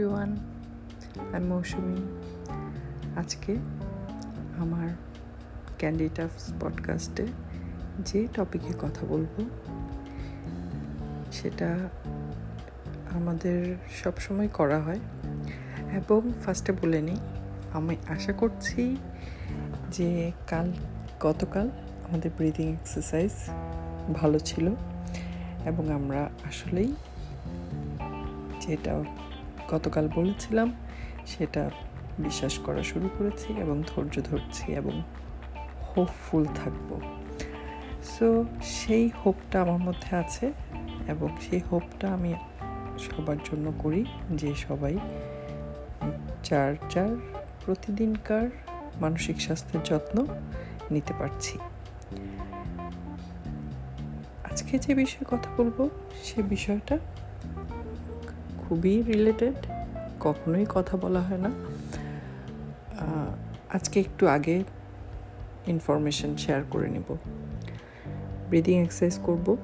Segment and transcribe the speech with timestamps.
[0.00, 0.36] Everyone
[1.32, 1.96] আমি মৌসুমি।
[3.18, 3.56] আজকে
[4.58, 4.88] আমার
[5.78, 7.26] ক্যান্ডিটাফস পডকাস্টে
[7.98, 9.44] যে টপিকে কথা বলব,
[11.32, 11.78] সেটা
[13.10, 15.00] আমাদের সব সময় করা হয়।
[15.92, 17.16] এবং ফার্স্টে বলে নিই,
[17.72, 18.96] আমি আশা করছি
[19.90, 20.72] যে কাল,
[21.20, 21.68] গতকাল
[22.08, 23.32] আমাদের ব্রিদিং এক্সারসাইজ
[24.14, 24.68] ভালো ছিল।
[25.64, 26.94] এবং আমরা আসলেই
[28.60, 29.04] যেটা
[29.70, 30.68] গতকাল বলেছিলাম,
[31.26, 31.62] সেটা
[32.18, 34.94] বিশ্বাস করা শুরু করেছি এবং ধৈর্য ধরছি এবং
[35.90, 36.88] হোপফুল থাকব।
[38.12, 38.26] সো
[38.76, 40.46] সেই হোপটা আমার মধ্যে আছে
[41.08, 42.32] এবং সেই হোপটা আমি
[43.04, 44.94] সবার জন্য করি যে সবাই
[46.44, 47.10] চার চার
[47.64, 48.46] প্রতিদিনকার
[49.00, 50.16] মানসিক স্বাস্থ্যের যত্ন
[50.90, 51.54] নিতে পারছি।
[54.50, 55.78] আজকে যে বিষয়ে কথা বলব,
[56.24, 56.96] সে বিষয়টা
[58.70, 59.54] খুবই রিলেটেড
[60.20, 61.50] কখনোই কথা বলা হয় না।
[63.70, 64.62] আজকে একটু আগে
[65.66, 67.16] ইনফরমেশন শেয়ার করে নিব।
[68.48, 69.56] ব্রিদিং এক্সারসাইজ করব।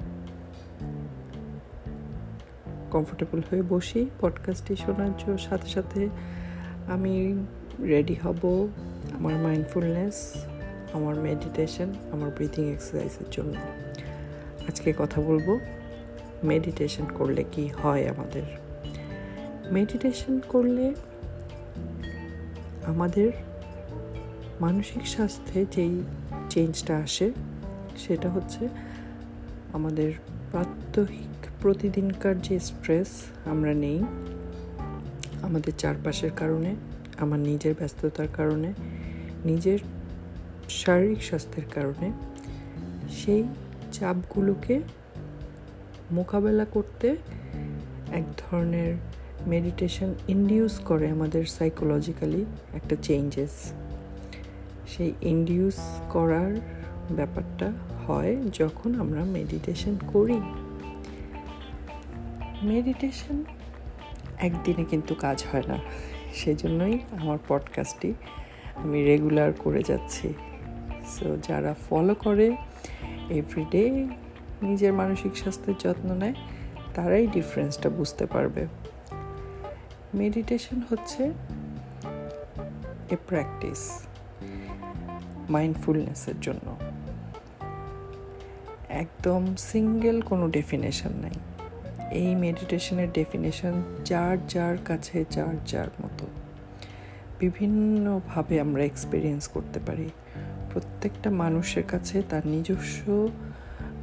[2.91, 6.09] কমফোর্টেবল হয়ে বসি পডকাস্টটি শোনার জন্য সাথে সাথে
[6.87, 7.45] আমি
[7.81, 8.69] রেডি হব।
[9.15, 10.33] আমার মাইন্ডফুলনেস
[10.93, 13.55] আমার মেডিটেশন আমার ব্রিদিং এক্সারসাইজের জন্য।
[14.69, 15.59] আজকে কথা বলব।
[16.45, 18.66] মেডিটেশন করলে কি হয় আমাদের?
[19.72, 20.95] মেডিটেশন করলে
[22.86, 23.33] আমাদের
[24.61, 26.03] মানসিক স্বাস্থ্যে যেই
[26.50, 27.33] চেঞ্জটা আসে,
[27.97, 28.69] সেটা হচ্ছে
[29.73, 30.12] আমাদের
[30.50, 33.08] প্রাত্যহিক প্রতিদিনকার যে স্ট্রেস
[33.45, 34.05] আমরা নেই,
[35.42, 36.75] আমাদের চারপাশের কারণে,
[37.19, 38.73] আমার নিজের ব্যস্ততার কারণে,
[39.45, 39.78] নিজের
[40.69, 42.12] শারীরিক স্বাস্থ্যের কারণে,
[43.11, 43.45] সেই
[43.92, 44.80] চাপগুলোকে
[46.12, 47.17] মোকাবেলা করতে
[48.12, 48.95] এক ধরনের
[49.47, 53.73] মেডিটেশন ইন্ডিউস করে আমাদের সাইকোলজিক্যালি একটা চেঞ্জেস
[54.86, 56.57] সেই ইন্ডিউস করার
[57.11, 57.73] ব্যাপারটা
[58.06, 60.40] হয় যখন আমরা মেডিটেশন করি।
[62.62, 63.45] মেডিটেশন
[64.39, 65.79] একদিনে কিন্তু কাজ হয় না।
[66.35, 68.14] সেজন্যই আমার পডকাস্টটি
[68.74, 70.35] আমি রেগুলার করে যাচ্ছি।
[71.06, 72.56] সো যারা ফলো করে
[73.30, 74.06] এভরিডে
[74.62, 76.35] নিজের মানসিক স্বাস্থ্যের যত্ন নেয়,
[76.95, 78.67] তারাই ডিফারেন্সটা বুঝতে পারবে।
[80.14, 81.33] মেডিটেশন হচ্ছে
[83.11, 84.02] এ প্র্যাকটিস
[85.50, 86.77] মাইন্ডফুলনেসের জন্য।
[88.89, 91.30] একদম সিঙ্গেল কোনো ডেফিনেশন নাই।
[92.11, 93.72] এই মেডিটেশনের ডেফিনেশন
[94.05, 96.27] যার যার কাছে, যার যার মতো।
[97.40, 100.11] বিভিন্নভাবে আমরা এক্সপিরিয়েন্স করতে পারি।
[100.73, 103.28] প্রত্যেকটা মানুষের কাছে তার নিজস্ব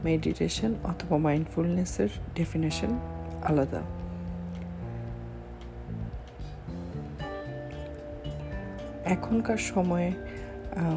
[0.03, 2.99] মেডিটেশন অথবা মাইন্ডফুলনেসের ডেফিনেশন
[3.43, 3.81] আলাদা।
[9.05, 10.11] এখনকার সময়ে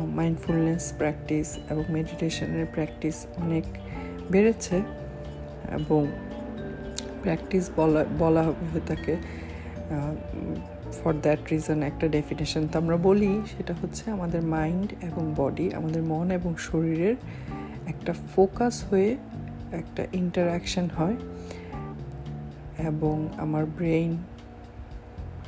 [0.06, 3.64] মাইন্ডফুলনেস প্র্যাকটিস এবং মেডিটেশনের প্র্যাকটিস অনেক
[4.30, 4.76] বেড়েছে
[5.72, 6.06] এবং
[7.22, 9.16] প্র্যাকটিস বলা বলা হয়ে থাকে।
[10.92, 16.02] ফর দ্যাট রিজন একটা ডেফিনেশন তো আমরা বলি, সেটা হচ্ছে আমাদের মাইন্ড এবং বডি আমাদের
[16.02, 17.16] মন এবং শরীরের
[17.86, 19.16] একটা ফোকাস হয়ে
[19.72, 21.16] একটা ইন্টারাকশন হয়
[22.78, 24.16] এবং আমার ব্রেইন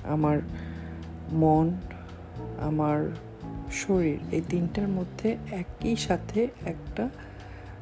[0.04, 0.38] আমার
[1.32, 1.74] মন
[2.60, 3.10] আমার
[3.72, 7.08] শরীর, এই তিনটার মধ্যে একই সাথে একটা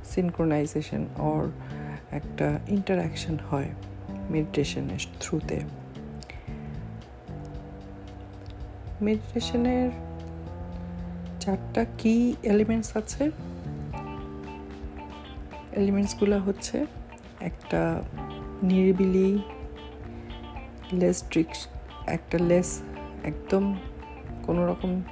[0.04, 1.50] সিনক্রোনাইজেশন অর
[2.10, 3.68] একটা ইন্টারাকশন হয়
[4.30, 5.60] মেডিটেশনের থ্রুতে
[9.00, 9.90] মেডিটেশনের
[11.40, 13.30] চারটা কি এলিমেন্টস আছে।
[15.72, 16.86] এলিমেন্টসগুলো হচ্ছে
[17.40, 18.02] একটা
[18.62, 19.38] নিরিবিলি
[20.92, 21.66] লেস ট্রিক্স
[22.06, 22.82] একটা লেস
[23.24, 23.76] একদম
[24.46, 25.02] কোনো রকম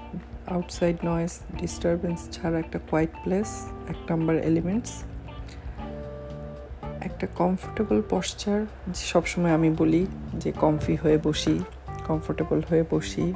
[0.46, 5.02] আউটসাইড নয়েস ডিস্টারবেন্স ছাড়া একটা কোয়াইট প্লেস এক নাম্বার এলিমেন্টস
[7.00, 11.64] একটা কমফোর্টেবল পশ্চার সবসময় আমি বলি যে কমফি হয়ে বসি
[12.06, 13.34] কমফোর্টেবল হয়ে বসি।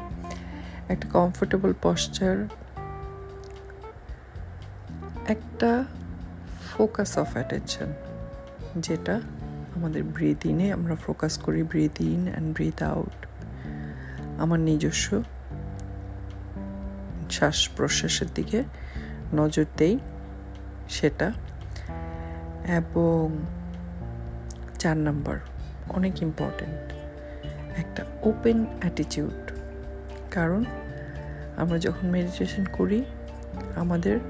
[0.88, 2.48] একটা কমফোর্টেবল পশ্চার
[5.28, 5.84] একটা
[6.76, 7.92] ফোকাস অফ অ্যাটেনশন
[8.76, 9.20] যেটা
[9.76, 13.26] আমাদের ব্রিথ ইনে আমরা ফোকাস করি breathe in and breathe out
[14.38, 15.22] আমার নিজস্ব
[17.30, 18.62] শ্বাস প্রশ্বাসের দিকে
[19.34, 19.98] নজর দেই
[20.88, 21.32] সেটা।
[22.76, 23.38] এবং
[24.78, 25.36] চার নাম্বার,
[25.88, 26.92] অনেক ইম্পর্টেন্ট
[27.78, 29.52] একটা ওপেন অ্যাটিটিউড
[30.30, 30.64] কারণ
[31.56, 33.04] আমরা যখন মেডিটেশন করি,
[33.76, 34.20] আমাদের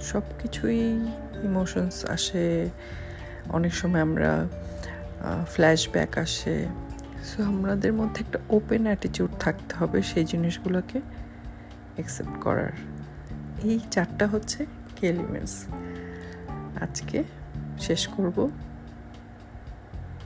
[0.00, 0.80] সব কিছুই
[1.42, 2.70] ইমোশনস আসে,
[3.48, 4.48] অনেক সময় আমরা
[5.46, 6.66] ফ্ল্যাশব্যাক আসে।
[7.24, 11.00] সো আমাদের মধ্যে একটা ওপেন অ্যাটিটিউড থাকতে হবে সেই জিনিসগুলোকে।
[11.98, 12.72] অ্যাকসেপ্ট করার।
[13.64, 14.66] এই চারটা হচ্ছে
[14.96, 15.66] কি এলিমেন্টস
[16.82, 17.24] আজকে
[17.80, 18.50] শেষ করব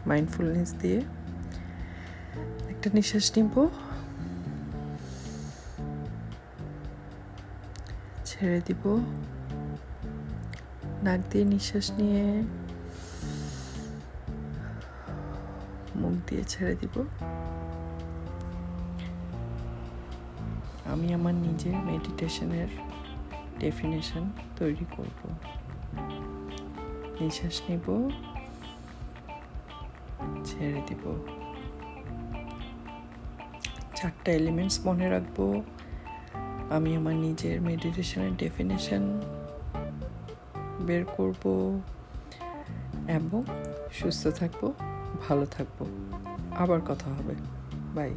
[0.07, 1.03] মাইন্ডফুলনেস দিয়ে।
[2.69, 3.69] একটা নিঃশ্বাস নিব।
[8.25, 9.05] ছেড়ে দিব।
[11.03, 12.43] নাক দিয়ে নিঃশ্বাস নিয়ে
[15.97, 17.05] মুখ দিয়ে ছেড়ে দিব।
[20.87, 22.69] আমি আমার নিজের মেডিটেশনের
[23.59, 25.31] ডেফিনেশন তৈরি করব।
[27.21, 28.11] নিঃশ্বাস নিব,
[30.45, 31.27] ছেড়ে দিব।
[33.95, 35.63] চারটা এলিমেন্টস মনে রাখব।
[36.71, 39.21] আমি আমার নিজের মেডিটেশনের ডেফিনেশন
[40.81, 41.81] বের করব
[43.09, 43.43] এবং
[43.93, 44.73] সুস্থ থাকব,
[45.29, 45.87] ভালো থাকব।
[46.59, 47.35] আবার কথা হবে।
[47.95, 48.17] Bye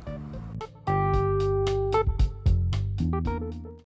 [3.12, 3.65] Thank you.